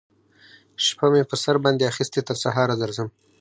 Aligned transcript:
شپه 0.85 1.07
می 1.11 1.21
پر 1.29 1.37
سر 1.43 1.55
باندی 1.63 1.89
اخیستې 1.91 2.19
تر 2.27 2.35
سهاره 2.43 2.75
درځم 2.81 3.09